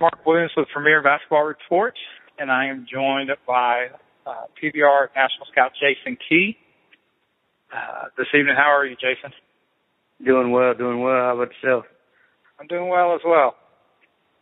[0.00, 1.98] Mark Williams with Premier Basketball Reports,
[2.38, 3.88] and I am joined by
[4.26, 6.56] uh, PBR National Scout Jason Key.
[7.70, 9.30] Uh, this evening, how are you, Jason?
[10.24, 11.20] Doing well, doing well.
[11.20, 11.84] How about yourself?
[12.58, 13.56] I'm doing well as well.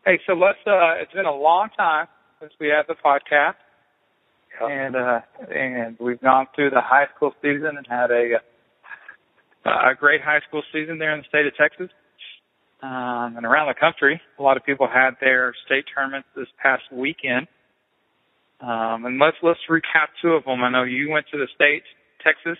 [0.07, 0.59] Hey, so let's.
[0.65, 2.07] Uh, it's been a long time
[2.39, 3.59] since we had the podcast,
[4.61, 5.21] and uh,
[5.53, 8.39] and we've gone through the high school season and had a
[9.65, 11.91] a great high school season there in the state of Texas
[12.83, 14.21] um, and around the country.
[14.39, 17.49] A lot of people had their state tournaments this past weekend.
[18.61, 20.65] Um, and let's let's recap two of them.
[20.65, 21.83] I know you went to the state
[22.25, 22.59] Texas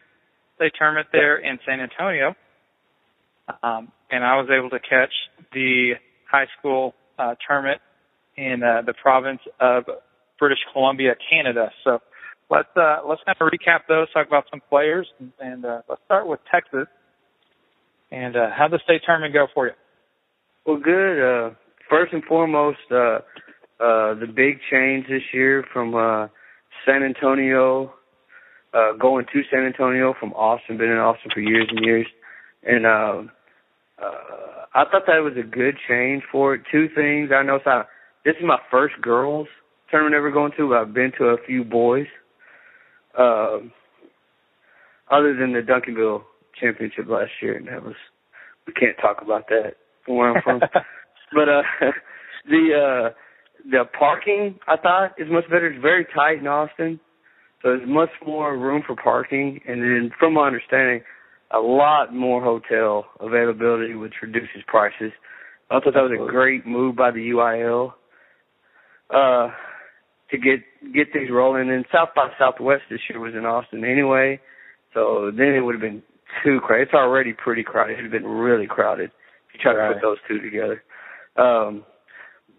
[0.57, 2.35] state tournament there in San Antonio,
[3.63, 5.13] um, and I was able to catch
[5.53, 5.95] the
[6.31, 7.81] high school uh, tournament
[8.37, 9.85] in uh, the province of
[10.39, 11.71] British Columbia, Canada.
[11.83, 11.99] So
[12.49, 16.03] let's uh, let's kind of recap those, talk about some players, and, and uh, let's
[16.05, 16.87] start with Texas.
[18.13, 19.73] And uh, how'd the state tournament go for you?
[20.69, 21.19] Well, good.
[21.19, 21.55] Uh,
[21.89, 23.21] first and foremost, uh,
[23.81, 26.29] uh, the big change this year from uh,
[26.85, 27.95] San Antonio,
[28.75, 32.07] uh, going to San Antonio from Austin, been in Austin for years and years,
[32.65, 33.23] and uh,
[33.99, 36.61] uh, I thought that was a good change for it.
[36.71, 37.67] Two things I noticed.
[37.67, 37.85] I,
[38.27, 39.49] this is my first girls
[39.91, 40.75] tournament ever going to.
[40.75, 42.09] I've been to a few boys.
[43.19, 43.61] Uh,
[45.11, 46.25] other than the Duncanville
[46.61, 47.95] championship last year, and that was
[48.67, 49.77] we can't talk about that
[50.17, 50.61] where I'm from.
[51.33, 51.63] but uh
[52.49, 53.11] the uh
[53.71, 55.69] the parking I thought is much better.
[55.69, 57.01] It's very tight in Austin.
[57.63, 61.03] So there's much more room for parking and then from my understanding
[61.51, 65.13] a lot more hotel availability which reduces prices.
[65.71, 67.93] I thought that was a great move by the UIL
[69.11, 69.51] uh
[70.31, 70.61] to get
[70.95, 74.41] get things rolling and South by Southwest this year was in Austin anyway.
[74.95, 76.03] So then it would have been
[76.45, 76.89] too crowded.
[76.89, 77.99] It's already pretty crowded.
[77.99, 79.11] It would have been really crowded
[79.59, 79.89] you try right.
[79.89, 80.83] to put those two together.
[81.37, 81.85] Um,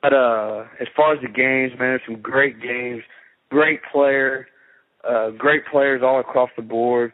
[0.02, 3.04] but uh, as far as the games, man, there's some great games,
[3.50, 4.48] great player,
[5.08, 7.12] uh, great players all across the board.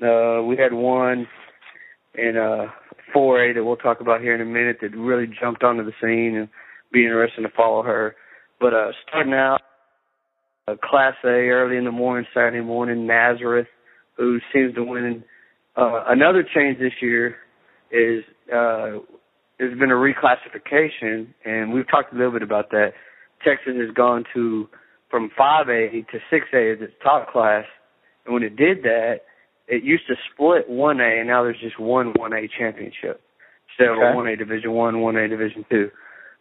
[0.00, 1.26] Uh, we had one
[2.14, 2.66] in uh,
[3.14, 6.36] 4A that we'll talk about here in a minute that really jumped onto the scene
[6.36, 6.48] and
[6.92, 8.14] be interesting to follow her.
[8.60, 9.60] But uh, starting out,
[10.68, 13.68] uh, Class A early in the morning, Saturday morning, Nazareth,
[14.16, 15.24] who seems to win.
[15.76, 17.36] Uh, another change this year
[17.90, 18.98] is uh,
[19.58, 22.92] there's been a reclassification, and we've talked a little bit about that.
[23.44, 24.68] Texas has gone to
[25.10, 27.64] from 5A to 6A as its top class,
[28.24, 29.20] and when it did that,
[29.66, 33.20] it used to split 1A, and now there's just one 1A championship
[33.70, 34.08] instead okay.
[34.08, 35.90] of a 1A Division One, 1A Division Two.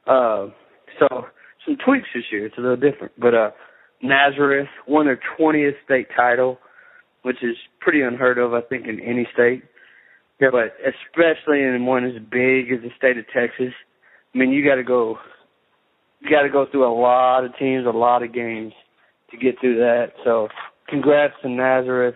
[0.05, 0.47] Uh,
[0.99, 1.25] so
[1.65, 2.45] some tweaks this year.
[2.45, 3.51] It's a little different, but uh,
[4.01, 6.59] Nazareth won their 20th state title,
[7.23, 9.63] which is pretty unheard of, I think, in any state.
[10.39, 10.49] Yeah.
[10.51, 13.73] But especially in one as big as the state of Texas,
[14.33, 15.17] I mean, you got to go,
[16.19, 18.73] you got to go through a lot of teams, a lot of games
[19.31, 20.13] to get through that.
[20.23, 20.49] So,
[20.87, 22.15] congrats to Nazareth,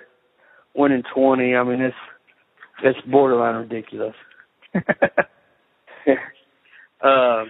[0.76, 1.56] winning 20.
[1.56, 1.96] I mean, it's
[2.84, 4.16] it's borderline ridiculous.
[7.04, 7.44] uh,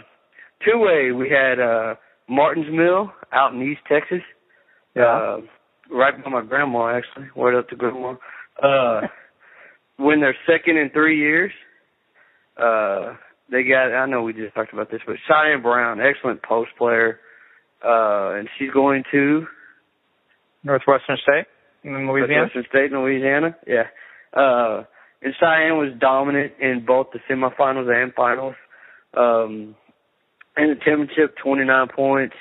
[0.65, 1.95] two way, we had uh,
[2.27, 4.21] Martins Mill out in East Texas.
[4.95, 5.03] Yeah.
[5.03, 5.41] Uh,
[5.91, 7.27] right by my grandma, actually.
[7.35, 8.15] Right up to grandma.
[8.61, 9.01] Uh,
[10.01, 11.51] win their second in three years.
[12.57, 13.15] Uh,
[13.51, 17.19] they got, I know we just talked about this, but Cheyenne Brown, excellent post player.
[17.83, 19.45] Uh, and she's going to
[20.63, 21.47] Northwestern State
[21.83, 22.43] in Louisiana.
[22.43, 23.87] Northwestern State in Louisiana, yeah.
[24.33, 24.83] Uh,
[25.21, 28.55] and Cheyenne was dominant in both the semifinals and finals.
[29.15, 29.75] Um,
[30.57, 32.35] in the championship, 29 points,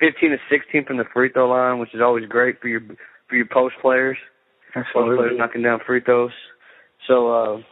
[0.00, 2.80] 15 to 16 from the free throw line, which is always great for your
[3.28, 4.16] for your post players.
[4.74, 5.16] Absolutely.
[5.16, 6.32] Post players knocking down free throws.
[7.06, 7.62] So,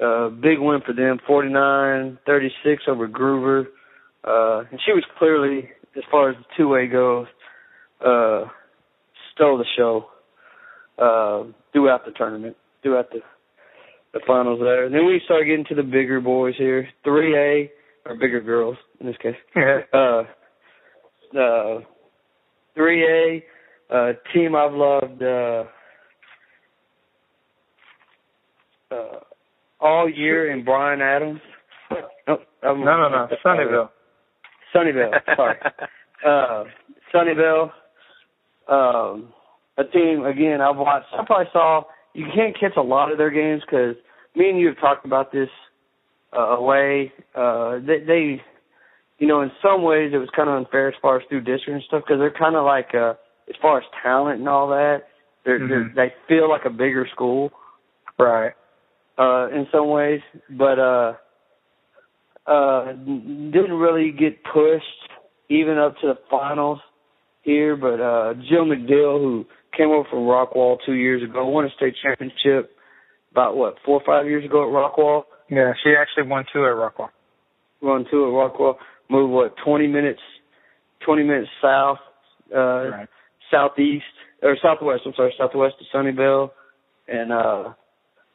[0.00, 3.66] uh, uh, big win for them, 49-36 over Gruver.
[4.24, 7.26] Uh, and she was clearly, as far as the two-way goes,
[8.00, 8.44] uh,
[9.34, 10.06] stole the show,
[10.98, 13.20] uh, throughout the tournament, throughout the,
[14.12, 14.84] the finals there.
[14.84, 17.70] And then we started getting to the bigger boys here, 3A,
[18.06, 19.36] or bigger girls in this case.
[19.92, 20.22] uh,
[21.38, 21.80] uh,
[22.76, 23.42] 3A,
[23.90, 25.64] uh, team I've loved, uh,
[28.92, 29.18] uh,
[29.80, 31.40] all year in Bryan Adams.
[32.28, 33.88] Oh, no, no, no, Sunnyvale.
[34.74, 35.58] Sunnyvale, sorry.
[36.26, 36.64] uh,
[37.12, 37.70] Sunnyvale,
[38.68, 39.32] um,
[39.76, 41.82] a team, again, I've watched, I probably saw,
[42.14, 43.96] you can't catch a lot of their games because
[44.36, 45.48] me and you have talked about this
[46.36, 47.12] uh, away.
[47.34, 48.42] Uh, they, they,
[49.18, 51.68] you know, in some ways it was kind of unfair as far as through district
[51.68, 53.14] and stuff because they're kind of like, uh,
[53.48, 55.02] as far as talent and all that,
[55.44, 55.94] they're, mm-hmm.
[55.96, 57.50] they're, they feel like a bigger school.
[58.18, 58.52] Right
[59.22, 60.20] uh, in some ways,
[60.50, 61.12] but uh,
[62.46, 65.00] uh, didn't really get pushed
[65.48, 66.80] even up to the finals
[67.42, 69.46] here, but uh, Jill McDill, who
[69.76, 72.70] came over from Rockwall two years ago, won a state championship
[73.32, 75.22] about what four or five years ago at Rockwall.
[75.50, 77.10] Yeah, she actually won two at Rockwall.
[77.80, 78.76] Won two at Rockwall.
[79.10, 80.20] Moved what twenty minutes,
[81.04, 81.98] twenty minutes south,
[82.54, 82.58] uh,
[82.90, 83.08] Right.
[83.50, 84.04] southeast
[84.42, 85.02] or southwest.
[85.06, 86.50] I'm sorry, southwest of Sunnyvale,
[87.08, 87.72] and uh,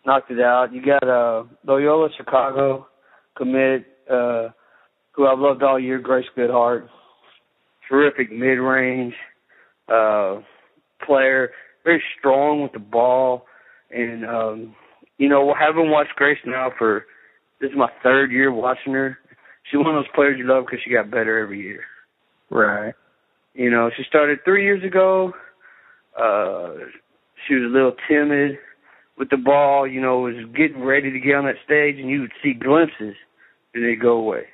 [0.07, 0.73] knocked it out.
[0.73, 2.87] You got uh, Loyola Chicago
[3.37, 4.47] commit, uh,
[5.11, 6.87] who I've loved all year, Grace Goodhart.
[7.87, 9.13] Terrific mid range
[9.87, 10.39] uh,
[11.05, 11.51] player,
[11.83, 13.45] very strong with the ball,
[13.91, 14.75] and um,
[15.17, 17.05] you know, having watched Grace now for
[17.61, 19.17] this is my third year watching her.
[19.63, 21.81] She's one of those players you love because she got better every year.
[22.49, 22.93] Right.
[23.53, 25.33] You know, she started three years ago.
[26.17, 26.73] Uh,
[27.47, 28.57] she was a little timid
[29.17, 29.87] with the ball.
[29.87, 33.15] You know, was getting ready to get on that stage, and you would see glimpses,
[33.73, 34.45] and they go away.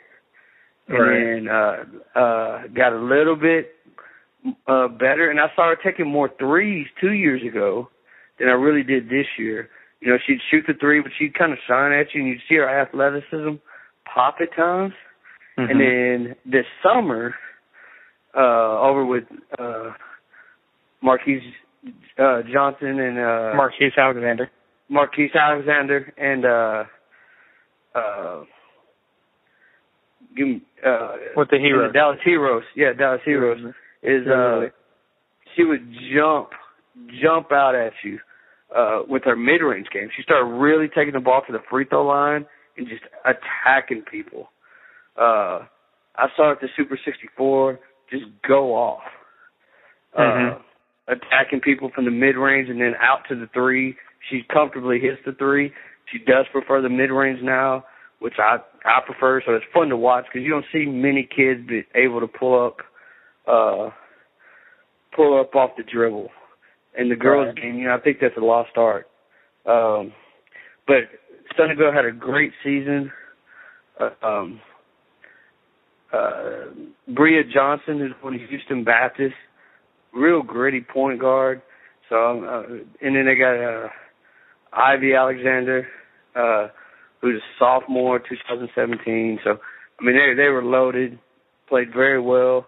[0.88, 1.24] And Right.
[1.24, 3.76] then uh, uh, got a little bit
[4.68, 7.90] uh, better, and I her taking more threes two years ago
[8.40, 9.70] than I really did this year.
[10.02, 12.42] You know, she'd shoot the three, but she'd kind of shine at you, and you'd
[12.50, 13.56] see her athleticism
[14.14, 14.94] pop at times.
[15.58, 15.72] Mhm.
[15.72, 17.36] And then this summer,
[18.36, 19.26] uh, over with
[19.58, 19.92] uh,
[21.02, 21.44] Marquise
[22.18, 24.50] uh, Johnson and uh, Marquise Alexander.
[24.90, 26.84] Marquise Alexander and uh,
[28.00, 28.44] uh,
[30.36, 30.48] give
[30.86, 31.90] uh, With the Heroes.
[31.90, 32.64] the Dallas Heroes.
[32.76, 34.62] Yeah, Dallas Heroes is uh,
[35.56, 36.50] she would jump,
[37.22, 38.20] jump out at you
[38.76, 40.10] uh, with her mid-range game.
[40.16, 42.46] She started really taking the ball to the free throw line
[42.78, 44.50] and just attacking people.
[45.18, 45.66] Uh,
[46.16, 47.80] I saw her at the Super 64
[48.12, 49.02] just go off,
[50.18, 50.56] Mhm.
[50.56, 50.60] uh,
[51.08, 53.96] attacking people from the mid-range and then out to the three.
[54.30, 55.72] She comfortably hits the three.
[56.12, 57.86] She does prefer the mid-range now,
[58.20, 59.42] which I I prefer.
[59.46, 62.66] So it's fun to watch because you don't see many kids be able to pull
[62.66, 62.78] up.
[63.48, 63.90] Uh,
[65.16, 66.30] pull up off the dribble.
[66.98, 67.56] In the girls' Right.
[67.56, 69.08] game, you know, I think that's a lost art.
[69.66, 70.14] Um,
[70.88, 71.10] but
[71.58, 73.12] Sunnyvale had a great season.
[74.00, 74.62] Uh, um,
[76.12, 76.66] uh,
[77.08, 79.36] Bria Johnson is one of Houston Baptist,
[80.16, 81.62] real gritty point guard.
[82.10, 82.62] So, um, uh,
[83.02, 83.88] and then they got uh,
[84.72, 85.88] Ivy Alexander,
[86.36, 86.68] uh,
[87.22, 89.40] who's a sophomore, 2017.
[89.44, 89.58] So,
[90.00, 91.20] I mean, they they were loaded,
[91.68, 92.68] played very well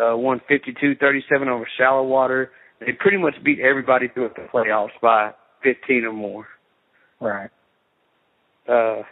[0.00, 2.50] uh, won 52-37 over Shallow Water.
[2.80, 5.32] They pretty much beat everybody through the playoffs by
[5.62, 6.46] 15 or more.
[7.20, 7.50] Right.
[8.68, 9.02] Uh,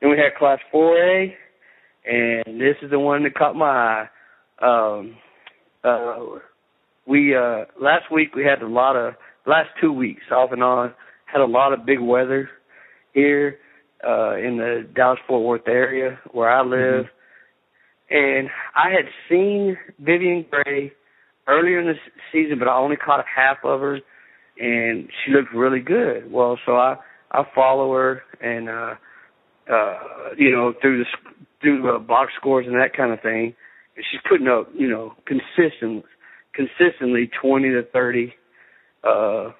[0.00, 1.32] then we had Class 4A,
[2.04, 4.08] and this is the one that caught my eye.
[4.60, 5.16] Um,
[5.84, 6.38] uh,
[7.06, 9.14] we uh, last week we had a lot of
[9.46, 10.92] last two weeks off and on
[11.26, 12.48] had a lot of big weather
[13.12, 13.58] here
[14.06, 17.06] uh, in the Dallas Fort Worth area where I live.
[18.10, 20.92] And I had seen Vivian Gray
[21.48, 21.94] earlier in the
[22.30, 23.98] season, but I only caught a half of her,
[24.58, 26.30] and she looked really good.
[26.30, 26.96] Well, so I
[27.30, 28.94] I follow her, and uh,
[29.72, 29.98] uh,
[30.36, 31.06] you know through the
[31.62, 33.54] through uh, box scores and that kind of thing,
[33.96, 36.04] and she's putting up you know consistent
[36.54, 38.34] consistently twenty to thirty,
[39.04, 39.50] uh,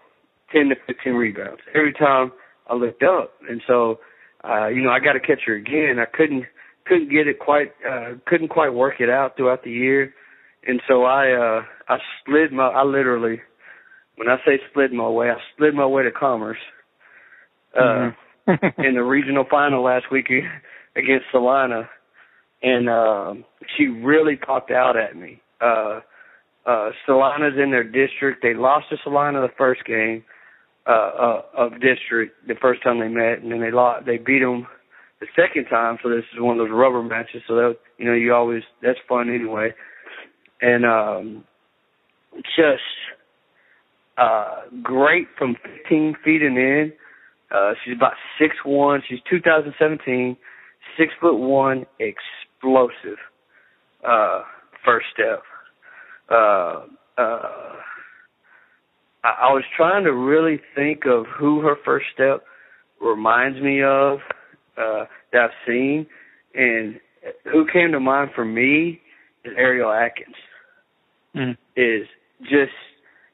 [0.52, 1.60] ten to fifteen rebounds.
[1.74, 2.32] Every time
[2.68, 4.00] I looked up, and so
[4.44, 5.96] uh, you know I got to catch her again.
[6.00, 6.44] I couldn't
[6.86, 10.12] couldn't get it quite uh couldn't quite work it out throughout the year.
[10.66, 13.40] And so i uh i slid my i literally
[14.16, 16.58] when i say slid my way i slid my way to commerce
[17.78, 18.10] uh
[18.48, 18.74] Mhm.
[18.84, 20.28] in the regional final last week
[20.96, 21.88] against Celina
[22.62, 23.44] and um
[23.76, 25.40] she really popped out at me.
[25.60, 26.00] Uh
[26.66, 30.24] uh Celina's in their district they lost to Celina the first game
[30.86, 34.40] uh, uh of district the first time they met and then they lost they beat
[34.40, 34.66] them
[35.22, 37.42] the second time, so this is one of those rubber matches.
[37.46, 39.72] So that you know, you always that's fun anyway.
[40.60, 41.44] And um
[42.56, 42.82] just
[44.18, 45.54] uh great from
[45.84, 46.92] 15 feet and in.
[47.54, 49.00] Uh she's about six one.
[49.08, 50.36] She's 2017,
[50.98, 53.18] six foot one, explosive.
[54.04, 54.42] Uh,
[54.84, 55.44] first step.
[56.32, 56.86] Uh,
[57.18, 57.42] uh.
[59.24, 62.42] I, I was trying to really think of who her first step
[63.00, 64.18] reminds me of
[64.76, 66.06] uh, that I've seen,
[66.54, 66.98] and
[67.44, 69.00] who came to mind for me
[69.44, 70.36] is Ariel Atkins.
[71.34, 71.56] Mhm.
[71.76, 72.06] Is
[72.42, 72.72] just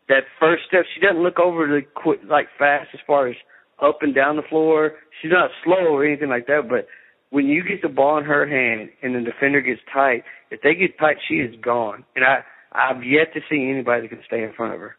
[0.09, 0.85] that first step.
[0.95, 3.37] She doesn't look overly quick, like fast as far as
[3.81, 4.95] up and down the floor.
[5.21, 6.87] She's not slow or anything like that, but
[7.31, 10.75] when you get the ball in her hand and the defender gets tight, if they
[10.75, 12.05] get tight, she is gone.
[12.17, 14.97] And I I've yet to see anybody that can stay in front of her.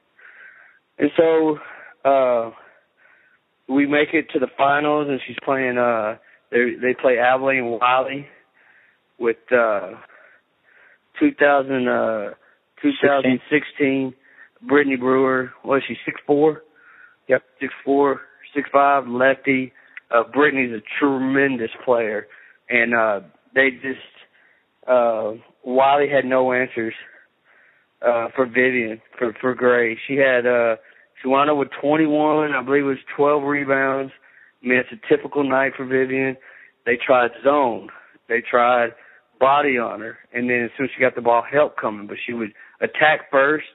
[0.97, 1.57] And so
[2.07, 2.51] uh
[3.67, 6.15] we make it to the finals and she's playing uh
[6.51, 8.27] they they play Abilene Wylie
[9.19, 9.91] with uh
[11.19, 12.33] 2000 uh
[12.81, 14.13] 2016
[14.67, 15.51] Brittany Brewer.
[15.63, 16.63] Was she six four?
[17.27, 17.43] Yep.
[17.61, 18.21] Six four,
[18.55, 19.73] six five, lefty.
[20.11, 22.27] Uh Brittany's a tremendous player
[22.69, 23.19] and uh
[23.53, 23.99] they just
[24.87, 25.33] uh
[25.63, 26.93] Wylie had no answers
[28.01, 29.97] uh for Vivian for for Gray.
[30.07, 30.75] She had uh
[31.21, 34.13] she wound up with 21, I believe it was 12 rebounds.
[34.63, 36.37] I mean, it's a typical night for Vivian.
[36.85, 37.89] They tried zone.
[38.29, 38.91] They tried
[39.39, 40.17] body on her.
[40.33, 42.07] And then as soon as she got the ball, help coming.
[42.07, 43.65] But she would attack first.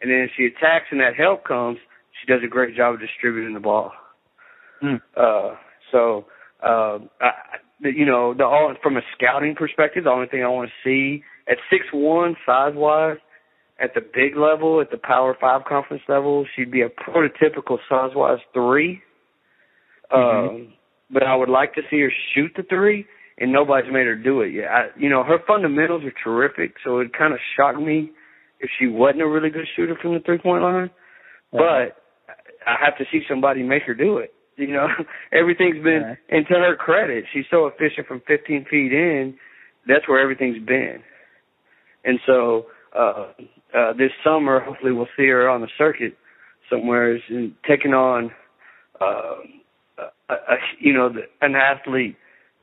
[0.00, 1.78] And then if she attacks and that help comes,
[2.20, 3.92] she does a great job of distributing the ball.
[4.80, 4.96] Hmm.
[5.16, 5.54] Uh,
[5.90, 6.26] so,
[6.62, 7.30] uh, I,
[7.80, 11.24] you know, the all from a scouting perspective, the only thing I want to see
[11.48, 13.18] at six one size wise,
[13.80, 18.10] at the big level, at the Power Five conference level, she'd be a prototypical size
[18.14, 19.02] wise three.
[20.12, 20.56] Mm-hmm.
[20.56, 20.72] Um,
[21.10, 23.06] but I would like to see her shoot the three,
[23.38, 24.68] and nobody's made her do it yet.
[24.68, 28.12] I, you know, her fundamentals are terrific, so it kind of shocked me
[28.60, 30.90] if she wasn't a really good shooter from the three point line.
[31.50, 31.96] But
[32.66, 34.32] I have to see somebody make her do it.
[34.56, 34.86] You know,
[35.32, 39.34] everything's been, and to her credit, she's so efficient from 15 feet in.
[39.86, 41.02] That's where everything's been.
[42.04, 43.32] And so, uh,
[43.76, 46.16] uh, this summer, hopefully we'll see her on the circuit
[46.70, 48.30] somewhere and taking on,
[49.00, 49.34] uh,
[50.28, 52.16] a, a, you know, the, an athlete,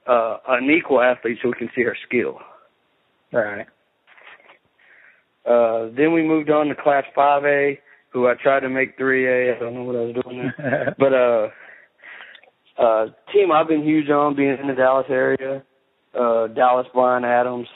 [0.07, 2.39] uh, an equal athlete so we can see her skill.
[3.31, 3.67] Right.
[5.45, 7.77] Uh, then we moved on to class 5A,
[8.11, 9.55] who I tried to make 3A.
[9.55, 10.95] I don't know what I was doing there.
[10.99, 11.47] but, uh,
[12.79, 15.63] uh, team I've been huge on being in the Dallas area,
[16.17, 17.67] uh, Dallas Bryan Adams,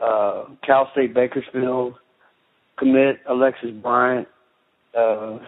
[0.00, 1.94] uh, Cal State Bakersfield,
[2.78, 4.28] commit Alexis Bryant,
[4.96, 5.38] uh,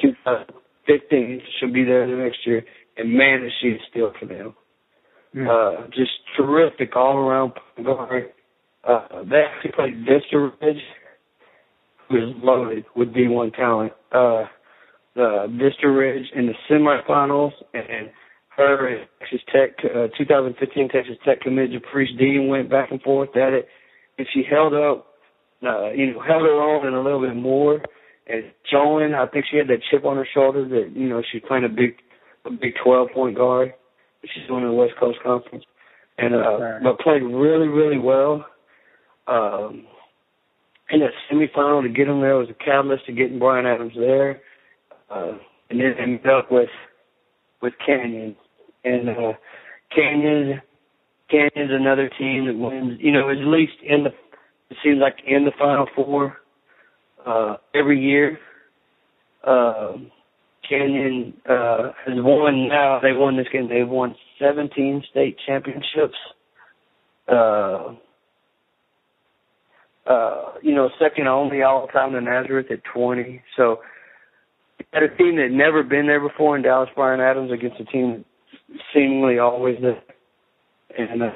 [0.00, 2.62] 2015, she'll be there the next year,
[2.96, 4.54] and man, is she a steal for them.
[5.32, 5.48] Hmm.
[5.48, 7.52] Uh, just terrific all around
[7.84, 8.32] guard.
[8.82, 10.82] Uh, they actually played Vista Ridge,
[12.08, 13.92] who is loaded with D1 talent.
[14.10, 14.44] Uh,
[15.14, 18.10] the Vista Ridge in the semifinals, and
[18.56, 23.36] her and Texas Tech, uh, 2015 Texas Tech committed Caprice Dean went back and forth
[23.36, 23.68] at it,
[24.18, 25.09] and she held up,
[25.62, 27.80] uh, you know, held her own and a little bit more.
[28.26, 31.42] And showing, I think she had that chip on her shoulder that you know she's
[31.46, 31.96] playing a big,
[32.44, 33.74] a big 12 point guard.
[34.22, 35.64] She's doing the West Coast Conference,
[36.18, 36.82] and uh, Right.
[36.82, 38.44] but played really, really well.
[39.26, 39.86] Um,
[40.90, 44.40] in that semifinal to get him there was a catalyst to getting Bryan Adams there.
[45.08, 45.38] Uh,
[45.70, 46.68] and then ended up with
[47.62, 48.36] with Canyon,
[48.84, 49.32] and uh,
[49.94, 50.60] Canyon
[51.30, 52.98] Canyon's another team that wins.
[53.00, 54.10] You know, at least in the
[54.70, 56.36] it seems like in the Final Four
[57.26, 58.38] uh, every year.
[59.44, 59.92] Uh,
[60.68, 63.00] Canyon uh, has won now.
[63.02, 63.68] They won this game.
[63.68, 66.16] They've won 17 state championships.
[67.26, 67.94] Uh,
[70.06, 73.42] uh, you know, second only all time to Nazareth at 20.
[73.56, 73.80] So,
[74.92, 77.84] had a team that had never been there before in Dallas Bryan Adams against a
[77.84, 78.24] team
[78.94, 80.02] seemingly always there.
[80.98, 81.30] And uh,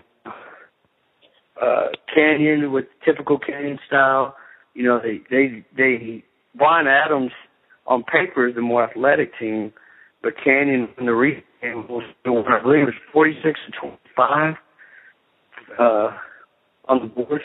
[1.61, 4.37] uh, Canyon with typical Canyon style,
[4.75, 6.25] you know, they they they
[6.57, 7.33] Bryan Adams
[7.87, 9.73] on paper is the more athletic team,
[10.23, 14.55] but Canyon in the game was I believe it was 46 to 25
[15.79, 16.11] uh,
[16.89, 17.45] on the boards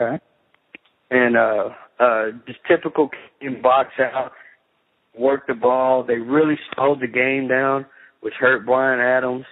[0.00, 0.22] Okay.
[1.10, 4.32] and uh uh just typical Canyon box out,
[5.18, 6.04] work the ball.
[6.04, 7.86] They really slowed the game down,
[8.20, 9.44] which hurt Bryan Adams.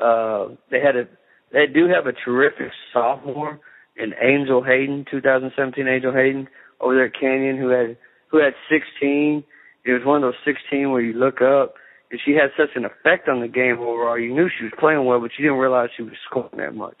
[0.00, 1.08] Uh they had a
[1.52, 3.60] they do have a terrific sophomore
[3.96, 6.48] in Angel Hayden, 2017 Angel Hayden
[6.80, 7.96] over there at Canyon who had
[8.28, 9.44] who had 16.
[9.84, 11.74] It was one of those 16 where you look up
[12.10, 14.18] and she had such an effect on the game overall.
[14.18, 16.98] You knew she was playing well, but you didn't realize she was scoring that much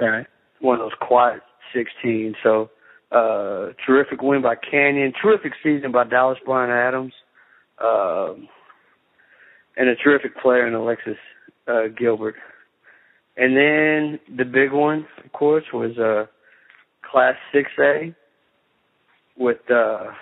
[0.00, 0.26] Right.
[0.60, 2.34] one of those quiet 16.
[2.42, 2.70] So,
[3.12, 5.12] uh, terrific win by Canyon.
[5.20, 7.12] Terrific season by Dallas Bryan Adams.
[7.78, 8.48] Um,
[9.76, 11.16] and a terrific player in Alexis,
[11.68, 12.34] uh, Gilbert.
[13.42, 16.26] And then the big one, of course, was, uh,
[17.02, 18.14] Class 6A
[19.36, 20.12] with, uh,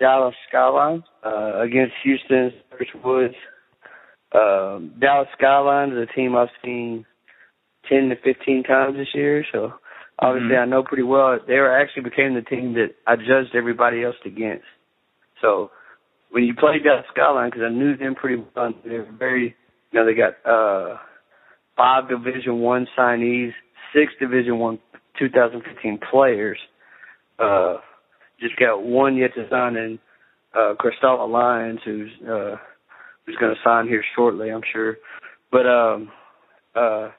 [0.00, 2.52] Dallas Skyline, uh, against Houston's
[3.04, 3.36] Woods.
[4.32, 7.06] Um, Dallas Skyline is a team I've seen
[7.88, 9.72] 10 to 15 times this year, so
[10.18, 10.62] obviously Mhm.
[10.62, 11.38] I know pretty well.
[11.38, 14.66] They were actually became the team that I judged everybody else against.
[15.40, 15.70] So
[16.30, 19.54] when you played Dallas Skyline, because I knew them pretty well, they were very,
[19.92, 20.98] you know, they got uh
[21.76, 23.52] five Division One signees,
[23.94, 24.78] six Division One
[25.18, 26.58] 2015 players.
[27.38, 27.76] Uh,
[28.40, 29.98] just got one yet to sign in
[30.54, 32.56] uh, Cristela Lyons, who's uh,
[33.26, 34.96] who's going to sign here shortly, I'm sure.
[35.50, 36.10] But um,
[36.74, 37.10] uh,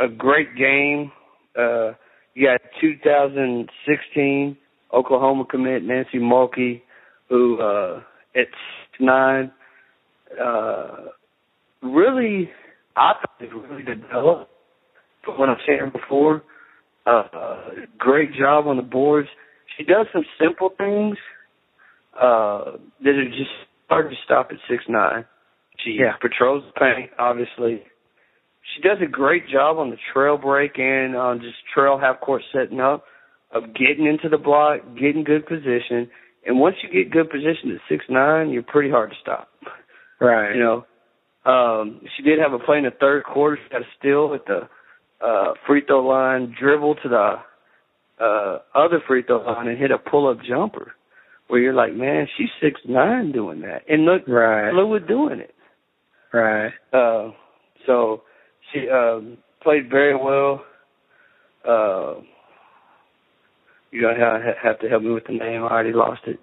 [0.00, 1.12] a great game.
[1.58, 1.92] Uh,
[2.34, 4.56] you got 2016
[4.92, 6.82] Oklahoma commit Nancy Mulkey,
[7.28, 8.00] who uh,
[8.36, 8.48] at
[9.00, 9.52] nine
[10.40, 11.06] uh,
[11.84, 12.50] really
[12.96, 14.50] I thought it really developed
[15.24, 16.42] from what I've seen her before.
[17.06, 17.24] Uh,
[17.98, 19.28] great job on the boards.
[19.76, 21.16] She does some simple things
[22.14, 23.50] uh, that are just
[23.88, 25.24] hard to stop at six nine.
[25.84, 26.16] She Yeah.
[26.20, 27.82] patrols the paint, obviously.
[28.74, 32.42] She does a great job on the trail break and on just trail half court
[32.52, 33.04] setting up
[33.50, 36.10] of getting into the block, getting good position.
[36.46, 39.48] And once you get good position at six nine, you're pretty hard to stop.
[40.20, 40.54] Right.
[40.54, 40.86] You know,
[41.44, 43.58] um, she did have a play in the third quarter.
[43.62, 44.68] She got a steal at the
[45.24, 47.34] uh, free throw line, dribble to the
[48.24, 50.92] uh, other free throw line, and hit a pull up jumper.
[51.48, 54.70] Where you're like, man, she's six nine doing that, and look, Right.
[54.72, 55.54] fluid doing it.
[56.32, 56.72] Right.
[56.92, 57.32] Uh,
[57.86, 58.22] so
[58.72, 60.64] she um, played very well.
[61.68, 62.14] Uh,
[63.90, 65.62] you're gonna ha- have to help me with the name.
[65.62, 66.40] I already lost it.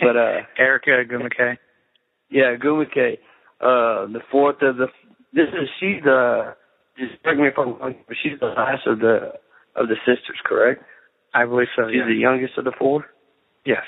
[0.00, 1.56] But uh, Erica Ogwumike.
[2.30, 3.18] yeah, Ogwumike.
[3.60, 4.86] Uh, the fourth of the.
[5.32, 6.54] This is she's the.
[6.98, 9.32] Just correct me if I'm wrong, but she's the last of the
[9.76, 10.82] of the sisters, correct?
[11.34, 11.88] I believe so.
[11.88, 12.06] She's Yeah.
[12.06, 13.06] the youngest of the four.
[13.64, 13.82] Yes.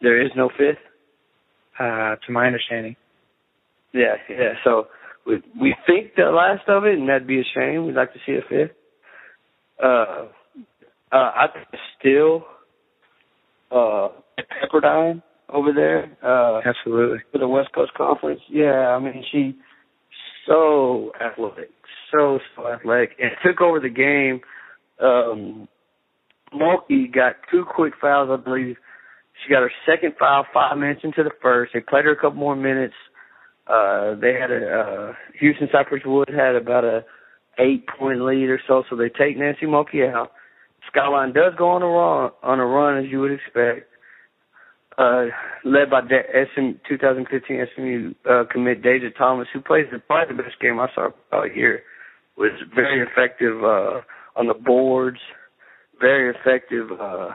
[0.00, 0.78] There is no fifth.
[1.78, 2.96] Uh, to my understanding.
[3.92, 4.54] Yeah, yeah.
[4.64, 4.88] So
[5.26, 7.86] we we think the last of it, and that'd be a shame.
[7.86, 8.74] We'd like to see a fifth.
[9.82, 10.26] Uh,
[11.12, 11.66] uh, I think
[11.98, 12.44] still
[13.70, 17.18] uh, Pepperdine over there uh, Absolutely.
[17.32, 18.40] for the West Coast Conference.
[18.48, 19.56] Yeah, I mean she
[20.46, 21.70] so athletic,
[22.12, 24.40] so so athletic, and took over the game.
[25.00, 25.68] Um,
[26.54, 28.76] Mulkey got two quick fouls, I believe.
[29.44, 31.72] She got her second foul five minutes into the first.
[31.74, 32.94] They played her a couple more minutes.
[33.66, 37.04] Uh, they had a uh, Houston Cypress Wood had about a
[37.58, 40.32] eight point lead or so, so they take Nancy Mulkey out.
[40.88, 43.90] Skyline does go on a run, on a run as you would expect.
[44.98, 45.26] Uh,
[45.64, 50.42] led by De- SM 2015 SMU uh, commit Deja Thomas, who plays the, probably the
[50.42, 51.82] best game I saw all year.
[52.38, 54.00] Was very effective uh,
[54.36, 55.18] on the boards,
[56.00, 57.30] very effective uh,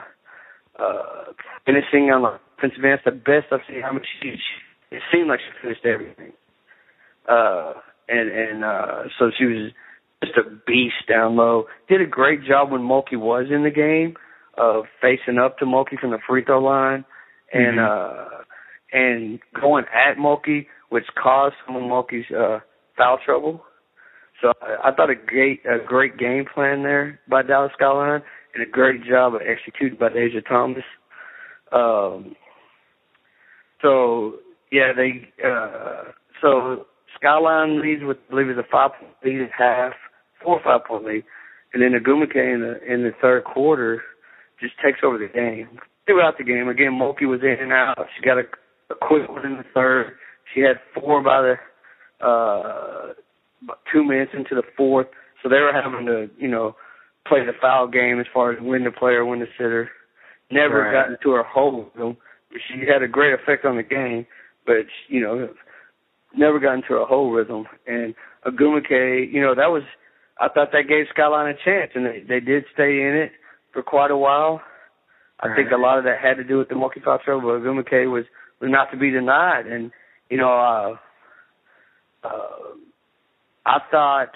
[0.78, 1.32] uh,
[1.64, 2.94] finishing on the offensive end.
[2.94, 3.84] It's the best I've seen.
[3.84, 6.32] I mean, she, she, it seemed like she finished everything.
[7.28, 7.74] Uh,
[8.08, 9.72] and and uh, so she was
[10.24, 11.66] just a beast down low.
[11.88, 14.16] Did a great job when Mulkey was in the game
[14.58, 17.04] of facing up to Mulkey from the free throw line
[17.52, 17.88] and Mhm.
[17.88, 18.42] uh
[18.92, 22.60] and going at Mulkey, which caused some of Mulkey's uh
[22.96, 23.64] foul trouble.
[24.40, 28.22] So I, I thought a great a great game plan there by Dallas Skyline
[28.54, 30.84] and a great job of executing by Deja Thomas.
[31.70, 32.36] Um
[33.80, 34.34] so
[34.70, 36.86] yeah, they uh so
[37.16, 39.92] Skyline leads with I believe it's a five point lead at half,
[40.42, 41.24] four or five point lead.
[41.72, 44.02] And then Ogwumike in the in the third quarter
[44.60, 45.78] just takes over the game.
[46.06, 48.06] Throughout the game, again, Mulkey was in and out.
[48.16, 48.42] She got a,
[48.90, 50.12] a quick one in the third.
[50.54, 51.54] She had four by the
[52.26, 53.12] uh
[53.62, 55.06] about two minutes into the fourth.
[55.42, 56.74] So they were having to, you know,
[57.26, 59.88] play the foul game as far as when to play or when to sit her.
[60.50, 60.92] Never Right.
[60.92, 62.16] got into her with them.
[62.68, 64.26] She had a great effect on the game,
[64.66, 65.48] but you know,
[66.36, 67.66] never got into a whole rhythm.
[67.86, 68.14] And
[68.46, 69.82] Ogwumike, you know, that was
[70.40, 73.32] I thought that gave Skyline a chance, and they they did stay in it
[73.72, 74.60] for quite a while.
[75.42, 78.10] I think a lot of that had to do with the Mulkey trouble, but Ogwumike
[78.10, 78.24] was
[78.60, 79.66] was not to be denied.
[79.66, 79.90] And
[80.30, 80.96] you know, uh,
[82.24, 82.74] uh,
[83.66, 84.30] I thought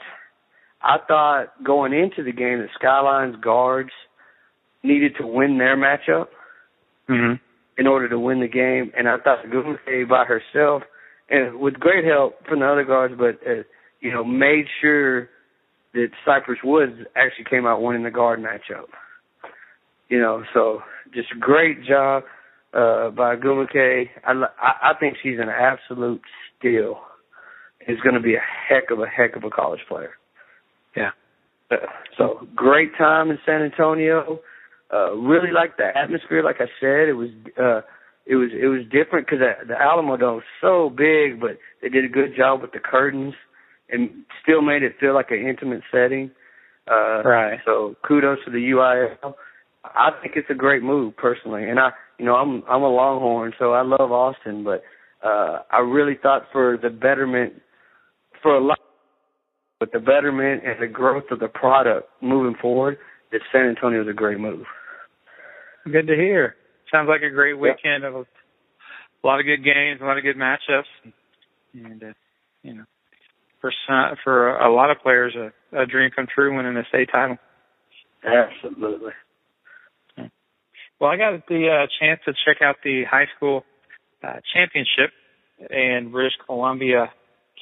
[0.83, 3.91] I thought going into the game that Skyline's guards
[4.83, 6.29] needed to win their matchup
[7.09, 7.41] Mhm.
[7.79, 8.93] in order to win the game.
[8.97, 10.83] And I thought Ogwumike by herself,
[11.29, 13.63] and with great help from the other guards, but uh,
[14.01, 15.29] you know, made sure
[15.95, 18.89] that Cypress Woods actually came out winning the guard matchup.
[20.09, 20.83] You know, so
[21.15, 22.25] just a great job
[22.75, 24.09] uh, by Ogwumike.
[24.25, 26.23] I, I I think she's an absolute
[26.59, 27.01] steal.
[27.89, 30.11] Is going to be a heck of a heck of a college player.
[30.97, 31.11] Yeah.
[31.71, 31.77] Uh,
[32.19, 34.41] so great time in San Antonio.
[34.93, 36.43] Uh, really liked the atmosphere.
[36.43, 37.83] Like I said, it was uh,
[38.27, 41.89] it was it was different because the, the Alamo Dome was so big, but they
[41.89, 43.35] did a good job with the curtains
[43.89, 44.11] and
[44.43, 46.31] still made it feel like an intimate setting.
[46.91, 47.59] Uh, Right.
[47.65, 49.35] So kudos to the UIL.
[49.95, 53.53] I think it's a great move personally, and I, you know, I'm I'm a Longhorn,
[53.59, 54.83] so I love Austin, but
[55.27, 57.55] uh, I really thought for the betterment,
[58.43, 58.79] for a lot,
[59.81, 62.99] but the betterment and the growth of the product moving forward,
[63.33, 64.65] that San Antonio is a great move.
[65.85, 66.57] Good to hear.
[66.91, 68.25] Sounds like a great weekend of a
[69.27, 71.13] lot of good games, a lot of good matchups,
[71.75, 72.13] and uh,
[72.63, 72.85] you know,
[73.61, 77.09] for some, for a lot of players, a, a dream come true winning a state
[77.11, 77.37] title.
[78.25, 79.13] Absolutely.
[81.01, 83.65] Well, I got the uh, chance to check out the high school
[84.23, 85.11] uh, championship
[85.71, 87.13] in British Columbia,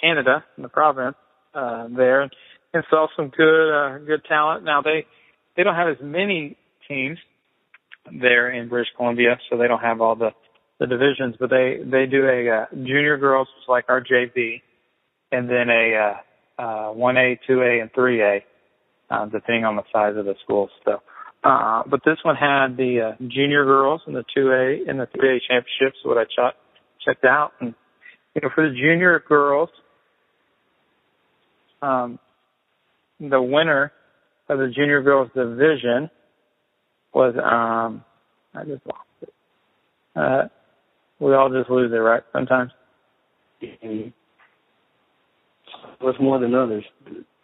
[0.00, 1.16] Canada, in the province
[1.54, 2.32] uh, there, and
[2.90, 4.64] saw some good uh, good talent.
[4.64, 5.06] Now they
[5.56, 6.56] they don't have as many
[6.88, 7.18] teams
[8.20, 10.30] there in British Columbia, so they don't have all the
[10.80, 14.62] the divisions, but they they do a uh, junior girls, which is like our JV,
[15.30, 16.14] and then a
[16.58, 18.42] uh, uh, 1A, 2A, and 3A,
[19.10, 20.68] uh, depending on the size of the school.
[20.84, 21.00] So,
[21.44, 25.38] uh, but this one had the uh, junior girls and the 2A and the 3A
[25.48, 25.98] championships.
[26.02, 26.56] What I ch-
[27.04, 27.74] checked out, and
[28.34, 29.68] you know, for the junior girls,
[31.82, 32.18] um,
[33.20, 33.92] the winner
[34.48, 36.10] of the junior girls division
[37.12, 38.04] was um,
[38.54, 39.32] I just lost it.
[40.16, 40.48] Uh,
[41.20, 42.22] we all just lose it, right?
[42.32, 42.70] Sometimes.
[43.62, 44.08] Mm-hmm.
[46.00, 46.84] What's more than others?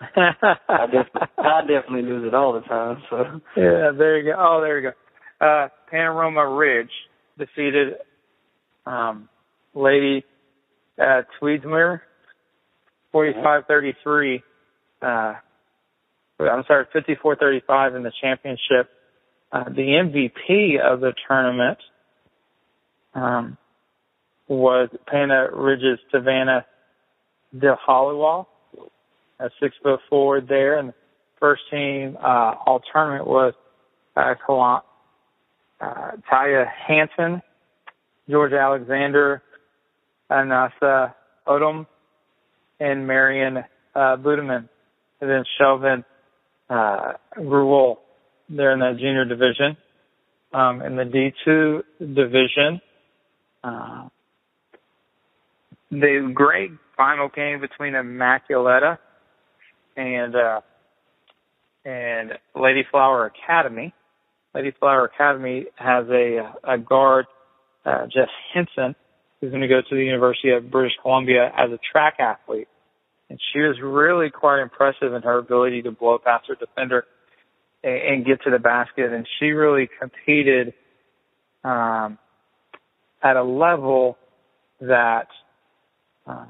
[0.01, 3.03] I definitely, I definitely lose it all the time.
[3.11, 3.17] So
[3.57, 4.37] yeah, there you go.
[4.39, 5.47] Oh, there you go.
[5.47, 6.91] Uh, Panorama Ridge
[7.39, 7.95] defeated
[8.87, 9.29] um,
[9.75, 10.25] Lady
[10.99, 12.01] uh, Tweedsmuir
[13.15, 14.43] 45-33.
[15.03, 15.07] Uh,
[16.39, 18.91] I'm sorry, 54-35 in the championship.
[19.53, 21.79] Uh, the MVP of the tournament
[23.15, 23.59] um,
[24.49, 26.65] was Pana Ridge's Savannah
[27.59, 28.49] De Hollywell,
[29.41, 30.95] a six foot forward there, and the
[31.39, 33.55] first team uh, all tournament was
[34.17, 34.83] uh, Kalan,
[35.81, 37.43] uh, Taya Hanson,
[38.29, 39.43] George Alexander,
[40.31, 41.15] Anasa
[41.47, 41.87] Odom,
[42.79, 43.59] and Marion
[43.95, 44.69] uh, Budeman,
[45.21, 46.05] and then Shelvin
[46.69, 48.01] uh, Gruel.
[48.49, 49.77] They're in the junior division.
[50.53, 52.81] Um, in the D2 division,
[53.63, 54.09] uh,
[55.93, 58.99] the great final game between Immaculata
[60.01, 60.61] and uh,
[61.85, 63.93] and Little Flower Academy.
[64.55, 67.27] Little Flower Academy has a a guard,
[67.85, 68.97] uh, Jess Henson,
[69.41, 72.69] who's going to go to the University of British Columbia as a track athlete,
[73.29, 77.05] and she was really quite impressive in her ability to blow past her defender
[77.85, 80.73] and, and get to the basket, and she really competed
[81.63, 82.19] um,
[83.23, 84.17] at a level
[84.81, 85.29] that
[86.27, 86.47] uh,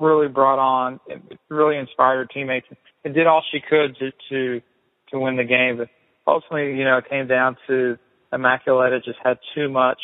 [0.00, 1.00] really brought on,
[1.48, 2.66] really inspired her teammates,
[3.04, 4.62] and did all she could to to
[5.10, 5.76] to win the game.
[5.78, 5.88] But
[6.26, 7.98] ultimately, you know, it came down to
[8.32, 10.00] Immaculata just had too much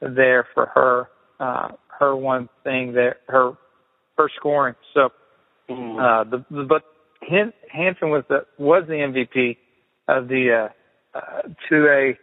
[0.00, 1.08] there for her.
[1.38, 3.52] Uh, her one thing there, her
[4.16, 4.74] her scoring.
[4.94, 5.10] So,
[5.68, 5.98] mm-hmm.
[5.98, 6.82] uh, the, the but
[7.20, 9.56] Hanson was the was the MVP
[10.08, 10.68] of the
[11.14, 12.16] uh, uh, 2A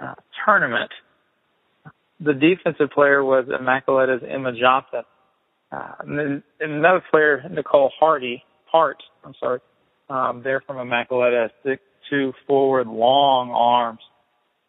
[0.00, 0.90] uh, tournament
[2.20, 5.02] the defensive player was Immaculata's Emma Johnson.
[5.74, 9.60] Uh, and then another player, Nicole Hardy, Hart, I'm sorry,
[10.08, 14.00] um, they're from Immaculata, six two forward, long arms.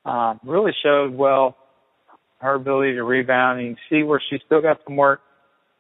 [0.06, 1.58] Um, really showed well
[2.40, 3.60] her ability to rebound.
[3.60, 5.22] And you can see where she still got some work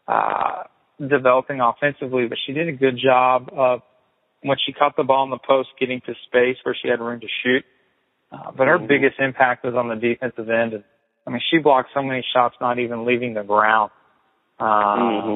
[0.07, 0.63] uh,
[0.99, 3.81] developing offensively, but she did a good job of
[4.41, 7.19] when she caught the ball in the post, getting to space where she had room
[7.19, 7.63] to shoot.
[8.31, 8.87] Uh, but her mm-hmm.
[8.87, 10.83] biggest impact was on the defensive end, and
[11.25, 13.91] I mean, she blocked so many shots, not even leaving the ground,
[14.59, 15.35] uh, mm-hmm.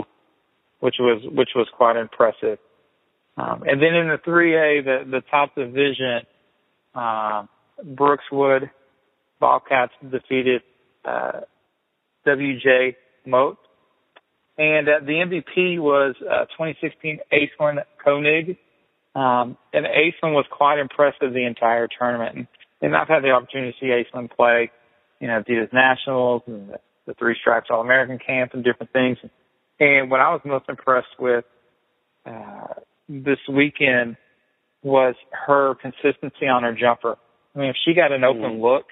[0.80, 2.60] which was which was quite impressive.
[3.38, 6.22] Um, and then in the 3A, the the top division,
[6.96, 7.46] uh,
[7.84, 8.70] Brookswood
[9.40, 10.62] Bobcats defeated
[11.06, 11.42] uh,
[12.28, 13.58] WJ Mouat,
[14.58, 18.58] and uh, the MVP was uh, 2016 Aislinn Konig.
[19.16, 22.36] Um, and Aislinn was quite impressive the entire tournament.
[22.36, 22.48] And,
[22.82, 24.72] and I've had the opportunity to see Aislinn play
[25.20, 26.80] you know, Adidas Nationals and the,
[27.10, 29.18] the Three Stripes All American Camp and different things.
[29.80, 31.44] And what I was most impressed with
[32.24, 32.76] uh,
[33.10, 34.16] this weekend
[34.84, 35.16] was
[35.48, 37.18] her consistency on her jumper.
[37.56, 38.62] I mean, if she got an open mm-hmm.
[38.62, 38.86] look,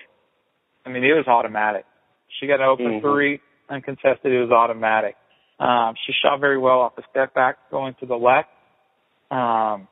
[0.83, 1.85] I mean, it was automatic.
[2.39, 3.05] She got an open mm-hmm.
[3.05, 5.15] three, uncontested, it was automatic.
[5.59, 8.49] Um, she shot very well off the step back going to the left,
[9.29, 9.87] um,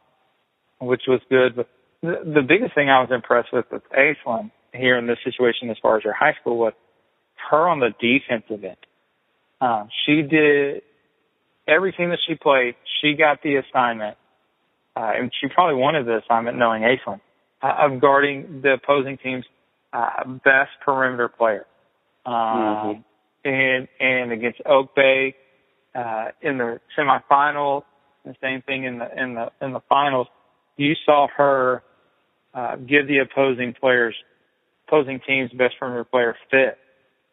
[0.82, 1.56] which was good.
[1.56, 1.70] But
[2.02, 5.78] the, the biggest thing I was impressed with with Aislinn here in this situation as
[5.82, 6.74] far as her high school was
[7.50, 8.78] her on the defensive end.
[9.62, 10.82] Um, she did
[11.68, 12.76] everything that she played.
[13.02, 14.18] She got the assignment,
[14.96, 17.22] uh, and she probably wanted the assignment knowing Aislinn,
[17.62, 19.46] uh, of guarding the opposing team's
[19.94, 21.66] uh, best perimeter player.
[22.26, 23.50] Um, mm-hmm.
[23.50, 25.36] and, and against Oak Bay,
[25.94, 27.84] uh, in the semifinals,
[28.26, 30.28] the same thing in the, in the, in the finals,
[30.78, 31.84] you saw her,
[32.54, 34.16] uh, give the opposing players
[34.88, 36.78] opposing team's best perimeter player fit.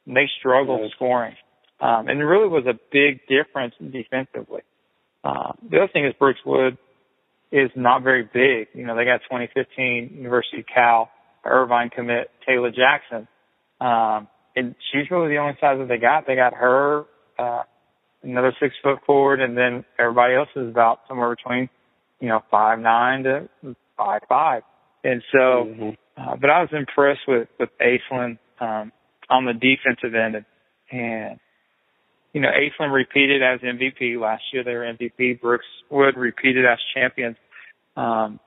[0.06, 1.36] And they struggled scoring.
[1.80, 4.62] Um, and it really was a big difference defensively.
[5.24, 6.78] Uh, the other thing is Brookswood
[7.50, 8.68] is not very big.
[8.74, 11.10] You know, they got 2015 University of Cal
[11.44, 13.26] Irvine commit Taylor Jackson.
[13.80, 16.26] Um, and she's really the only size that they got.
[16.26, 17.04] They got her,
[17.38, 17.62] uh,
[18.22, 21.68] another six foot forward, and then everybody else is about somewhere between,
[22.20, 23.48] you know, five nine to
[23.96, 24.62] five five.
[25.04, 25.90] And so, Mm-hmm.
[26.16, 28.92] uh, but I was impressed with with Aislinn um,
[29.30, 30.44] on the defensive end,
[30.90, 31.38] and,
[32.32, 34.64] you know, Aislinn repeated as MVP last year.
[34.64, 35.40] They were MVP.
[35.40, 37.36] Brooks Wood repeated as champions.
[37.96, 38.40] Um,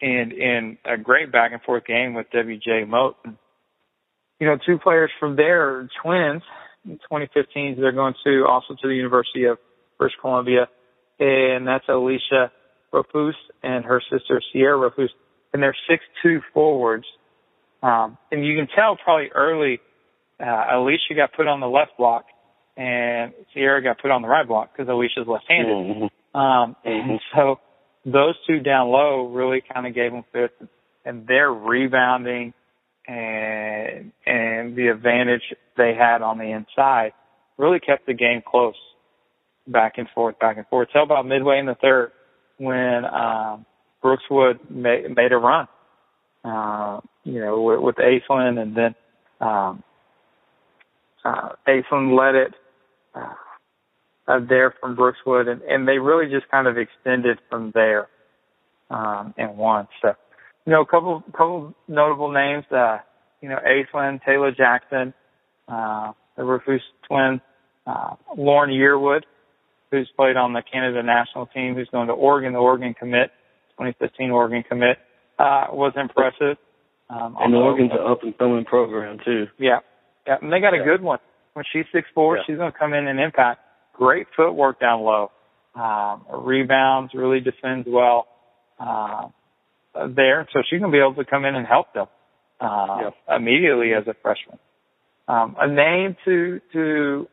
[0.00, 3.16] and in a great back and forth game with WJ Mouat.
[4.38, 6.42] You know, two players from there twins.
[6.84, 9.58] In 2015, they're going to also to the University of
[9.98, 10.68] British Columbia,
[11.18, 12.52] and that's Alicia
[12.92, 15.08] Rofus and her sister Sierra Rofus,
[15.52, 17.06] and they're six two forwards.
[17.82, 19.80] Um, and you can tell probably early,
[20.40, 22.24] uh, Alicia got put on the left block,
[22.76, 25.74] and Sierra got put on the right block because Alicia's left-handed.
[25.74, 26.38] Mm-hmm.
[26.38, 27.60] Um, and so
[28.04, 30.54] those two down low really kind of gave them fits,
[31.04, 32.52] and their rebounding
[33.06, 35.42] and and the advantage
[35.76, 37.12] they had on the inside
[37.56, 38.74] really kept the game close,
[39.66, 40.88] back and forth, back and forth.
[40.92, 42.12] Till about midway in the third,
[42.58, 43.64] when um,
[44.02, 45.68] Brookswood made, made a run,
[46.44, 48.94] uh, you know, with, with Aislinn, and then
[49.40, 49.82] um,
[51.24, 52.54] uh, Aislinn led it.
[53.14, 53.34] Uh,
[54.28, 58.08] uh, there from Brookswood, and, and they really just kind of extended from there
[58.90, 59.88] um, and won.
[60.02, 60.14] So,
[60.64, 62.64] you know, a couple couple notable names.
[62.70, 62.98] Uh,
[63.40, 65.14] you know, Aislinn, Taylor Jackson,
[65.68, 67.40] uh, the Rufus twins,
[67.86, 69.22] uh, Lauren Yearwood,
[69.90, 73.30] who's played on the Canada national team, who's going to Oregon, the Oregon commit,
[73.78, 74.98] 2015 Oregon commit,
[75.38, 76.56] uh, was impressive.
[77.08, 79.48] Um, And although- Oregon's an up and coming program too.
[79.58, 79.80] yeah.
[80.26, 80.38] Yeah.
[80.42, 80.84] And they got a Yeah.
[80.84, 81.20] good one.
[81.54, 82.42] When she's six four, Yeah.
[82.44, 83.60] she's gonna come in and impact.
[83.92, 85.30] Great footwork down low.
[85.74, 88.26] Um rebounds, really defends well
[88.80, 89.28] uh
[90.08, 90.46] there.
[90.52, 92.08] So she's gonna be able to come in and help them
[92.60, 94.58] uh immediately as a freshman.
[95.28, 97.28] Um a name to to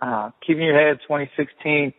[0.00, 1.92] uh keep in your head twenty sixteen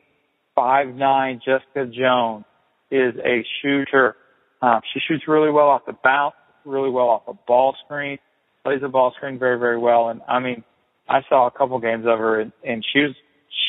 [0.56, 2.46] five nine Jessica Jones
[2.92, 4.16] is a shooter.
[4.62, 6.36] Um she shoots really well off the bounce,
[6.70, 8.18] really well off the ball screen
[8.64, 10.10] plays the ball screen very, very well.
[10.10, 10.64] And I mean,
[11.08, 13.16] I saw a couple games of her, and, and she was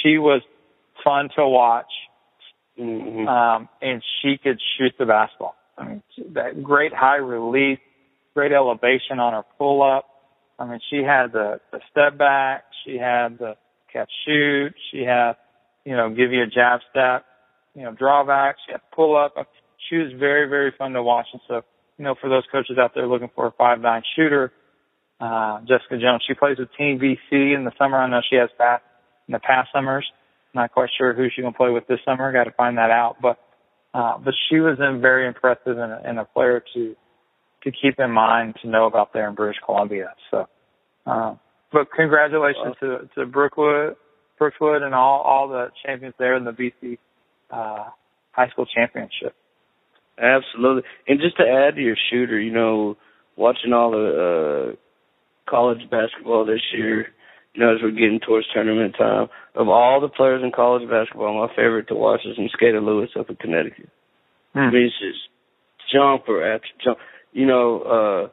[0.03, 0.43] she was
[1.03, 1.91] fun to watch,
[2.79, 3.29] Mm-hmm.
[3.29, 5.55] um, and she could shoot the basketball.
[5.77, 7.79] I mean, that great high release,
[8.33, 10.07] great elevation on her pull up.
[10.59, 13.57] I mean, she had the the step back, she had the
[13.93, 15.35] catch shoot, she had
[15.85, 17.27] you know give you a jab step,
[17.75, 19.35] you know drawback, she had pull up.
[19.89, 21.63] She was very, very fun to watch, and so
[22.01, 24.51] you know for those coaches out there looking for a five nine shooter
[25.21, 26.25] uh, Jessica Jones.
[26.27, 27.99] She plays with Team BC in the summer.
[27.99, 28.83] I know she has past
[29.29, 30.07] in the past summers.
[30.55, 32.33] Not quite sure who she's gonna play with this summer.
[32.33, 33.17] Got to find that out.
[33.21, 33.39] But
[33.93, 36.97] uh, but she was in very impressive and, and a player to
[37.65, 40.15] to keep in mind to know about there in British Columbia.
[40.31, 40.49] So,
[41.07, 41.35] uh,
[41.71, 43.97] but congratulations to to Brookwood,
[44.41, 46.97] Brookswood, and all all the champions there in the BC
[47.51, 47.91] uh,
[48.33, 49.35] high school championship.
[50.21, 50.83] Absolutely.
[51.09, 52.97] And just to add to your shooter, you know,
[53.37, 54.77] watching all the uh
[55.51, 57.09] college basketball this year,
[57.55, 61.47] you know, as we're getting towards tournament time, of all the players in college basketball,
[61.47, 63.89] my favorite to watch is Mosqueda-Lewis up in Connecticut.
[64.55, 65.19] I mean, it's just
[65.93, 66.99] jumper after jump.
[67.33, 68.29] You know, uh,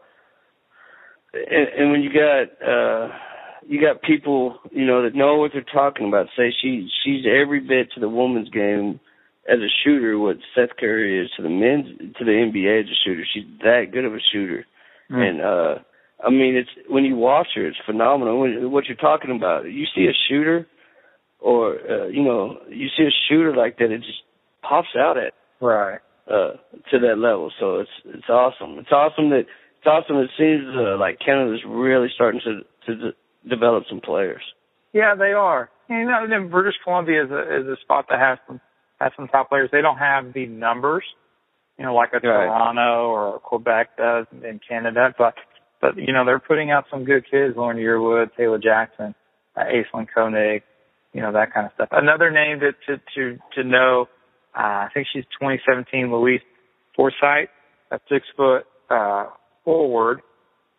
[1.34, 3.10] and, and when you got uh,
[3.67, 6.28] you got people, you know, that know what they're talking about.
[6.36, 9.00] Say she she's every bit to the women's game
[9.47, 12.97] as a shooter what Seth Curry is to the men's to the NBA as a
[13.05, 13.23] shooter.
[13.33, 14.65] She's that good of a shooter,
[15.10, 15.75] and uh,
[16.25, 18.39] I mean, it's when you watch her, it's phenomenal.
[18.39, 20.67] When, what you're talking about, you see a shooter,
[21.39, 24.21] or uh, you know, you see a shooter like that, it just
[24.62, 25.99] pops out at Right.
[26.29, 26.51] uh
[26.91, 27.51] to that level.
[27.60, 28.77] So it's it's awesome.
[28.79, 29.45] It's awesome that
[29.77, 30.17] it's awesome.
[30.17, 34.41] It seems uh, like Canada's really starting to to de- develop some players.
[34.93, 35.69] Yeah, they are.
[35.89, 38.60] And, you know, then British Columbia is a is a spot that has some
[38.99, 39.69] has some top players.
[39.71, 41.03] They don't have the numbers,
[41.77, 42.21] you know, like a Right.
[42.45, 45.36] Toronto or Quebec does in Canada, but
[45.79, 47.55] but you know they're putting out some good kids.
[47.55, 49.13] Lauren Yearwood, Taylor Jackson,
[49.55, 50.63] uh, Aislinn Konig,
[51.13, 51.89] you know that kind of stuff.
[51.91, 54.07] Another name to to to, to know,
[54.55, 56.41] uh, I think she's 2017 Louise
[56.95, 57.49] Forsythe,
[57.91, 59.27] a six foot uh,
[59.63, 60.21] forward,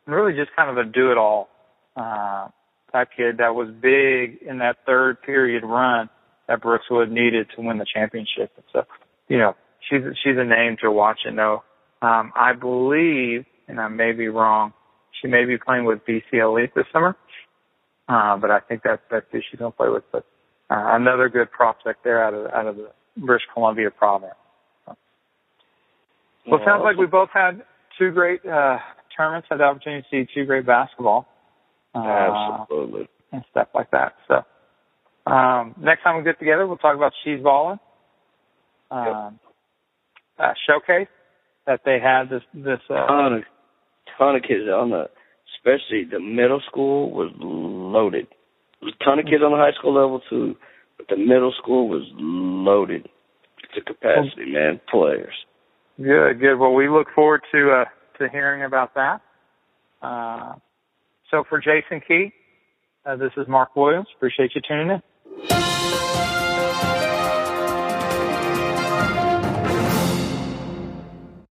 [0.06, 1.48] and really just kind of a do it all
[1.96, 2.48] uh,
[2.90, 6.10] type kid that was big in that third period run
[6.48, 8.50] that Brookswood needed to win the championship.
[8.56, 8.82] And so,
[9.28, 9.54] you know,
[9.88, 11.62] she's she's a name to watch and know.
[12.00, 14.72] Um, I believe, and I may be wrong,
[15.20, 17.16] she may be playing with BC Elite this summer.
[18.08, 20.04] Uh, but I think that's that's who she's to play with.
[20.10, 20.24] But
[20.70, 24.32] uh, another good prospect there out of out of the British Columbia province.
[24.86, 24.96] So.
[26.46, 27.62] Well, it sounds like we both had
[27.98, 28.78] two great uh,
[29.14, 31.26] tournaments, had the opportunity to see two great basketball.
[31.94, 33.08] Uh, Absolutely.
[33.32, 34.14] And stuff like that.
[34.26, 34.42] So
[35.28, 37.78] um, next time we get together, we'll talk about She's Ballin'.
[38.90, 39.38] Um,
[40.38, 40.48] yep.
[40.48, 41.08] uh, showcase
[41.66, 43.42] that they had this this uh, ton of
[44.16, 45.10] ton of kids on the
[45.56, 48.26] especially the middle school was loaded.
[48.80, 50.56] There was a ton of kids on the high school level too,
[50.96, 53.08] but the middle school was loaded
[53.74, 54.80] to capacity, man.
[54.90, 55.34] Players.
[55.98, 56.56] Good, good.
[56.56, 57.84] Well, we look forward to uh,
[58.18, 59.20] to hearing about that.
[60.00, 60.54] Uh,
[61.30, 62.32] so for Jason Key,
[63.04, 64.06] uh, this is Mark Williams.
[64.16, 65.02] Appreciate you tuning in.
[65.46, 65.77] Bye.